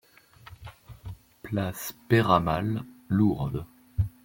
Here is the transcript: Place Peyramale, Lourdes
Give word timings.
Place 1.43 1.93
Peyramale, 2.09 2.83
Lourdes 3.07 3.67